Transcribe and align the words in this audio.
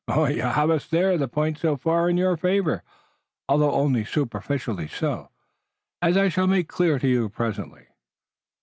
"You 0.07 0.41
have 0.41 0.71
us 0.71 0.87
there. 0.87 1.15
The 1.15 1.27
points 1.27 1.61
so 1.61 1.77
far 1.77 2.05
are 2.05 2.09
in 2.09 2.17
your 2.17 2.35
favor, 2.35 2.81
although 3.47 3.73
only 3.73 4.03
superficially 4.03 4.87
so, 4.87 5.29
as 6.01 6.17
I 6.17 6.27
shall 6.27 6.47
make 6.47 6.67
clear 6.67 6.97
to 6.97 7.07
you 7.07 7.29
presently." 7.29 7.85